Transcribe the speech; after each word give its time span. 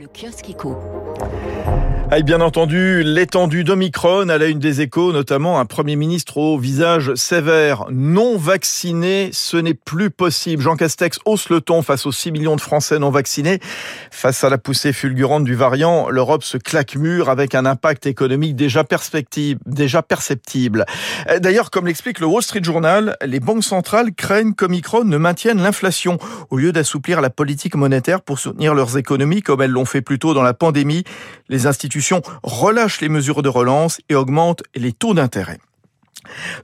Le 0.00 0.06
kiosque 0.06 0.48
éco. 0.48 0.78
Ah, 2.12 2.20
bien 2.22 2.40
entendu, 2.40 3.04
l'étendue 3.04 3.62
d'Omicron 3.62 4.28
à 4.30 4.36
la 4.38 4.46
une 4.46 4.58
des 4.58 4.80
échos, 4.80 5.12
notamment 5.12 5.60
un 5.60 5.64
Premier 5.64 5.94
ministre 5.94 6.38
au 6.38 6.58
visage 6.58 7.14
sévère. 7.14 7.84
Non 7.88 8.36
vacciné, 8.36 9.30
ce 9.32 9.56
n'est 9.56 9.74
plus 9.74 10.10
possible. 10.10 10.60
Jean 10.60 10.74
Castex 10.74 11.20
hausse 11.24 11.50
le 11.50 11.60
ton 11.60 11.82
face 11.82 12.06
aux 12.06 12.12
6 12.12 12.32
millions 12.32 12.56
de 12.56 12.60
Français 12.60 12.98
non 12.98 13.10
vaccinés. 13.10 13.60
Face 14.10 14.42
à 14.42 14.50
la 14.50 14.58
poussée 14.58 14.92
fulgurante 14.92 15.44
du 15.44 15.54
variant, 15.54 16.08
l'Europe 16.08 16.42
se 16.42 16.58
claque 16.58 16.96
mur 16.96 17.30
avec 17.30 17.54
un 17.54 17.64
impact 17.64 18.06
économique 18.06 18.56
déjà, 18.56 18.82
déjà 19.66 20.02
perceptible. 20.02 20.86
D'ailleurs, 21.38 21.70
comme 21.70 21.86
l'explique 21.86 22.18
le 22.18 22.26
Wall 22.26 22.42
Street 22.42 22.64
Journal, 22.64 23.16
les 23.24 23.38
banques 23.38 23.62
centrales 23.62 24.12
craignent 24.14 24.54
qu'Omicron 24.54 25.04
ne 25.04 25.16
maintienne 25.16 25.62
l'inflation. 25.62 26.18
Au 26.50 26.56
lieu 26.56 26.72
d'assouplir 26.72 27.20
la 27.20 27.30
politique 27.30 27.76
monétaire 27.76 28.20
pour 28.20 28.40
soutenir 28.40 28.74
leurs 28.74 28.96
économies, 28.96 29.42
comme 29.42 29.62
elles 29.62 29.70
l'ont 29.70 29.84
fait 29.90 30.02
plus 30.02 30.18
tôt 30.18 30.34
dans 30.34 30.42
la 30.42 30.54
pandémie, 30.54 31.04
les 31.48 31.66
institutions 31.66 32.22
relâche 32.42 33.00
les 33.00 33.08
mesures 33.08 33.42
de 33.42 33.48
relance 33.48 34.00
et 34.08 34.14
augmente 34.14 34.62
les 34.74 34.92
taux 34.92 35.14
d'intérêt. 35.14 35.58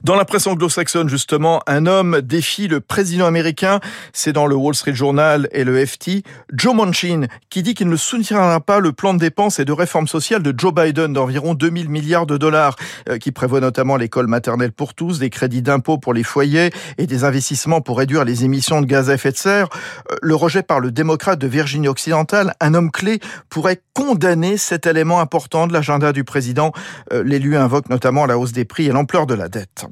Dans 0.03 0.15
la 0.15 0.25
presse 0.25 0.47
anglo-saxonne, 0.47 1.09
justement, 1.09 1.61
un 1.67 1.85
homme 1.85 2.21
défie 2.21 2.67
le 2.67 2.79
président 2.79 3.25
américain. 3.25 3.79
C'est 4.13 4.33
dans 4.33 4.47
le 4.47 4.55
Wall 4.55 4.75
Street 4.75 4.93
Journal 4.93 5.47
et 5.51 5.63
le 5.63 5.85
FT. 5.85 6.23
Joe 6.53 6.75
Manchin, 6.75 7.27
qui 7.49 7.63
dit 7.63 7.73
qu'il 7.73 7.89
ne 7.89 7.95
soutiendra 7.95 8.59
pas 8.59 8.79
le 8.79 8.91
plan 8.91 9.13
de 9.13 9.19
dépenses 9.19 9.59
et 9.59 9.65
de 9.65 9.71
réforme 9.71 10.07
sociale 10.07 10.43
de 10.43 10.53
Joe 10.57 10.73
Biden 10.73 11.13
d'environ 11.13 11.53
2000 11.53 11.89
milliards 11.89 12.25
de 12.25 12.37
dollars, 12.37 12.75
euh, 13.09 13.17
qui 13.17 13.31
prévoit 13.31 13.59
notamment 13.59 13.97
l'école 13.97 14.27
maternelle 14.27 14.71
pour 14.71 14.93
tous, 14.93 15.19
des 15.19 15.29
crédits 15.29 15.61
d'impôt 15.61 15.97
pour 15.97 16.13
les 16.13 16.23
foyers 16.23 16.71
et 16.97 17.07
des 17.07 17.23
investissements 17.23 17.81
pour 17.81 17.97
réduire 17.97 18.23
les 18.23 18.43
émissions 18.45 18.81
de 18.81 18.85
gaz 18.85 19.09
à 19.09 19.15
effet 19.15 19.31
de 19.31 19.37
serre. 19.37 19.69
Euh, 20.11 20.15
le 20.21 20.35
rejet 20.35 20.63
par 20.63 20.79
le 20.79 20.91
démocrate 20.91 21.39
de 21.39 21.47
Virginie 21.47 21.87
occidentale, 21.87 22.53
un 22.59 22.73
homme 22.73 22.91
clé, 22.91 23.19
pourrait 23.49 23.81
condamner 23.93 24.57
cet 24.57 24.85
élément 24.85 25.19
important 25.19 25.67
de 25.67 25.73
l'agenda 25.73 26.13
du 26.13 26.23
président. 26.23 26.71
Euh, 27.13 27.23
l'élu 27.23 27.57
invoque 27.57 27.89
notamment 27.89 28.25
la 28.25 28.37
hausse 28.37 28.51
des 28.51 28.65
prix 28.65 28.85
et 28.85 28.91
l'ampleur 28.91 29.25
de 29.25 29.33
la 29.33 29.46
dette. 29.47 29.87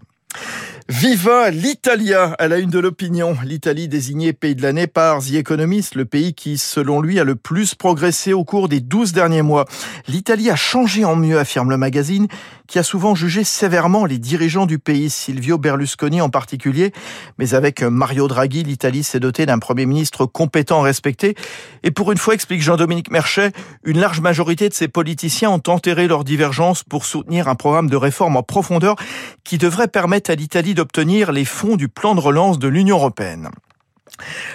Viva 0.88 1.50
l'Italia 1.50 2.36
à 2.38 2.47
la 2.47 2.59
une 2.59 2.69
de 2.69 2.78
l'opinion. 2.78 3.36
L'Italie 3.44 3.88
désignée 3.88 4.33
pays 4.33 4.53
de 4.53 4.61
l'année 4.61 4.86
par 4.86 5.19
The 5.19 5.33
Economist, 5.33 5.95
le 5.95 6.05
pays 6.05 6.36
qui, 6.36 6.59
selon 6.59 7.02
lui, 7.02 7.19
a 7.19 7.23
le 7.23 7.33
plus 7.33 7.73
progressé 7.73 8.33
au 8.33 8.44
cours 8.44 8.69
des 8.69 8.81
12 8.81 9.11
derniers 9.11 9.41
mois. 9.41 9.66
L'Italie 10.08 10.52
a 10.52 10.56
changé 10.56 11.03
en 11.03 11.16
mieux, 11.16 11.39
affirme 11.39 11.72
le 11.72 11.78
magazine, 11.78 12.28
qui 12.67 12.78
a 12.78 12.83
souvent 12.83 13.16
jugé 13.16 13.44
sévèrement 13.44 14.06
les 14.06 14.19
dirigeants 14.19 14.67
du 14.67 14.78
pays, 14.78 15.09
Silvio 15.09 15.58
Berlusconi 15.58 16.22
en 16.22 16.30
particulier. 16.30 16.91
Mais 17.39 17.56
avec 17.56 17.81
Mario 17.81 18.28
Draghi, 18.28 18.61
l'Italie 18.61 19.03
s'est 19.03 19.19
dotée 19.19 19.47
d'un 19.47 19.58
premier 19.58 19.88
ministre 19.88 20.28
compétent, 20.28 20.81
respecté. 20.81 21.33
Et 21.81 21.89
pour 21.89 22.11
une 22.11 22.19
fois, 22.19 22.36
explique 22.36 22.61
Jean-Dominique 22.61 23.09
Merchet, 23.09 23.53
une 23.86 24.00
large 24.00 24.22
majorité 24.22 24.69
de 24.69 24.73
ces 24.75 24.88
politiciens 24.88 25.50
ont 25.50 25.63
enterré 25.66 26.08
leurs 26.08 26.23
divergences 26.23 26.83
pour 26.83 27.06
soutenir 27.06 27.47
un 27.47 27.56
programme 27.56 27.89
de 27.89 27.97
réforme 27.97 28.38
en 28.38 28.44
profondeur 28.44 28.95
qui 29.44 29.58
devrait 29.58 29.88
permettre 29.88 30.30
à 30.30 30.36
l'Italie 30.36 30.74
d'obtenir 30.75 31.31
les 31.31 31.45
fonds 31.45 31.75
du 31.75 31.87
plan 31.87 32.13
de 32.13 32.19
relance 32.19 32.59
de 32.59 32.67
l'Union 32.67 32.97
européenne. 32.97 33.49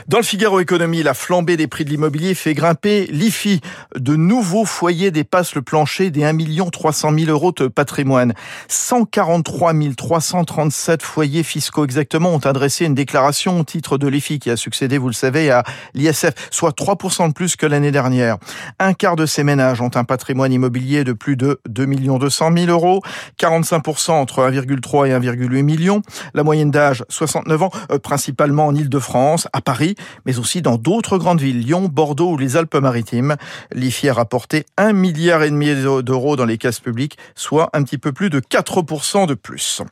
Dans 0.08 0.18
le 0.18 0.24
Figaro 0.24 0.60
Économie, 0.60 1.02
la 1.02 1.14
flambée 1.14 1.56
des 1.56 1.66
prix 1.66 1.84
de 1.84 1.90
l'immobilier 1.90 2.34
fait 2.34 2.54
grimper 2.54 3.06
l'IFI. 3.10 3.60
De 3.96 4.16
nouveaux 4.16 4.64
foyers 4.64 5.10
dépassent 5.10 5.54
le 5.54 5.62
plancher 5.62 6.10
des 6.10 6.24
1 6.24 6.36
300 6.70 7.12
000 7.16 7.30
euros 7.30 7.52
de 7.52 7.68
patrimoine. 7.68 8.34
143 8.68 9.74
337 9.96 11.02
foyers 11.02 11.42
fiscaux 11.42 11.84
exactement 11.84 12.34
ont 12.34 12.38
adressé 12.38 12.86
une 12.86 12.94
déclaration 12.94 13.60
au 13.60 13.64
titre 13.64 13.98
de 13.98 14.08
l'IFI 14.08 14.38
qui 14.38 14.50
a 14.50 14.56
succédé, 14.56 14.98
vous 14.98 15.08
le 15.08 15.14
savez, 15.14 15.50
à 15.50 15.64
l'ISF, 15.94 16.32
soit 16.50 16.76
3% 16.76 17.28
de 17.28 17.32
plus 17.32 17.56
que 17.56 17.66
l'année 17.66 17.92
dernière. 17.92 18.38
Un 18.78 18.94
quart 18.94 19.16
de 19.16 19.26
ces 19.26 19.44
ménages 19.44 19.80
ont 19.80 19.90
un 19.94 20.04
patrimoine 20.04 20.52
immobilier 20.52 21.04
de 21.04 21.12
plus 21.12 21.36
de 21.36 21.60
2 21.68 21.86
200 21.86 22.50
000 22.56 22.70
euros, 22.70 23.02
45% 23.38 24.12
entre 24.12 24.42
1,3 24.50 25.08
et 25.08 25.12
1,8 25.12 25.62
million. 25.62 26.02
La 26.34 26.42
moyenne 26.42 26.70
d'âge, 26.70 27.04
69 27.08 27.62
ans, 27.62 27.70
euh, 27.90 27.98
principalement 27.98 28.66
en 28.66 28.74
Ile-de-France 28.74 29.48
à 29.52 29.60
Paris, 29.60 29.94
mais 30.26 30.38
aussi 30.38 30.62
dans 30.62 30.76
d'autres 30.76 31.18
grandes 31.18 31.40
villes, 31.40 31.60
Lyon, 31.60 31.88
Bordeaux 31.90 32.32
ou 32.32 32.36
les 32.36 32.56
Alpes-Maritimes. 32.56 33.36
L'IFI 33.72 34.08
a 34.08 34.14
rapporté 34.14 34.66
un 34.76 34.92
milliard 34.92 35.42
et 35.42 35.50
demi 35.50 35.74
d'euros 36.02 36.36
dans 36.36 36.44
les 36.46 36.58
caisses 36.58 36.80
publiques, 36.80 37.18
soit 37.34 37.70
un 37.72 37.82
petit 37.82 37.98
peu 37.98 38.12
plus 38.12 38.30
de 38.30 38.40
4% 38.40 39.26
de 39.26 39.34
plus. 39.34 39.82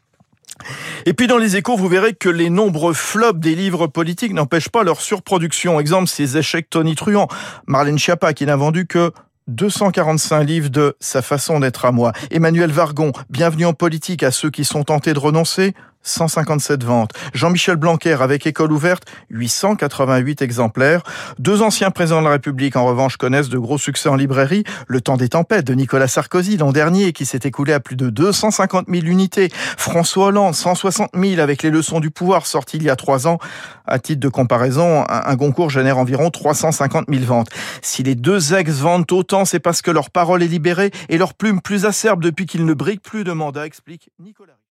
Et 1.06 1.14
puis 1.14 1.26
dans 1.26 1.38
les 1.38 1.56
échos, 1.56 1.76
vous 1.76 1.88
verrez 1.88 2.14
que 2.14 2.28
les 2.28 2.50
nombreux 2.50 2.92
flops 2.92 3.38
des 3.38 3.54
livres 3.54 3.86
politiques 3.86 4.32
n'empêchent 4.32 4.70
pas 4.70 4.82
leur 4.82 5.00
surproduction. 5.00 5.78
Exemple, 5.78 6.08
ces 6.08 6.36
échecs 6.36 6.68
tonitruants. 6.68 7.28
Marlène 7.66 7.98
Schiappa 7.98 8.32
qui 8.32 8.44
n'a 8.47 8.56
vendu 8.56 8.86
que 8.86 9.12
245 9.48 10.42
livres 10.42 10.68
de 10.68 10.97
Sa 11.00 11.22
façon 11.22 11.60
d'être 11.60 11.84
à 11.84 11.92
moi. 11.92 12.12
Emmanuel 12.30 12.70
Vargon, 12.70 13.12
bienvenue 13.30 13.64
en 13.64 13.72
politique 13.72 14.22
à 14.22 14.30
ceux 14.30 14.50
qui 14.50 14.64
sont 14.64 14.84
tentés 14.84 15.14
de 15.14 15.18
renoncer. 15.18 15.74
157 16.03 16.84
ventes. 16.84 17.10
Jean-Michel 17.34 17.76
Blanquer 17.76 18.16
avec 18.20 18.47
École 18.47 18.72
ouverte, 18.72 19.04
888 19.31 20.42
exemplaires. 20.42 21.03
Deux 21.38 21.62
anciens 21.62 21.91
présidents 21.91 22.20
de 22.20 22.26
la 22.26 22.32
République, 22.32 22.76
en 22.76 22.86
revanche, 22.86 23.16
connaissent 23.16 23.48
de 23.48 23.59
gros 23.59 23.78
succès 23.78 24.09
en 24.09 24.16
librairie. 24.16 24.64
Le 24.86 25.00
temps 25.00 25.16
des 25.16 25.28
tempêtes 25.28 25.66
de 25.66 25.75
Nicolas 25.75 26.09
Sarkozy 26.09 26.56
l'an 26.56 26.72
dernier, 26.72 27.12
qui 27.12 27.26
s'est 27.26 27.41
écoulé 27.44 27.72
à 27.72 27.81
plus 27.81 27.97
de 27.97 28.10
250 28.10 28.86
000 28.88 29.06
unités. 29.06 29.50
François 29.76 30.26
Hollande, 30.26 30.54
160 30.54 31.10
000 31.14 31.41
avec 31.41 31.62
les 31.62 31.70
leçons 31.70 32.00
du 32.00 32.10
pouvoir 32.10 32.47
sorti 32.47 32.78
il 32.78 32.82
y 32.82 32.91
a 32.91 32.97
trois 32.97 33.26
ans. 33.26 33.38
À 33.86 33.98
titre 33.98 34.20
de 34.20 34.28
comparaison, 34.28 35.04
un 35.09 35.36
concours 35.36 35.70
génère 35.70 35.98
environ 35.98 36.30
350 36.30 37.06
000 37.09 37.25
ventes. 37.25 37.48
Si 37.82 38.03
les 38.03 38.15
deux 38.15 38.54
ex 38.54 38.72
vendent 38.72 39.10
autant, 39.12 39.44
c'est 39.44 39.60
parce 39.60 39.82
que 39.82 39.91
leur 39.91 40.10
parole 40.10 40.42
est 40.42 40.48
libérée 40.48 40.91
et 41.09 41.19
leur 41.19 41.34
plume 41.34 41.60
plus 41.60 41.86
acerbe 41.86 42.22
depuis 42.22 42.47
qu'ils 42.47 42.66
ne 42.66 42.75
briguent 42.75 43.00
plus 43.00 43.25
de 43.25 43.32
mandat, 43.32 43.66
explique 43.66 44.10
Nicolas. 44.19 44.57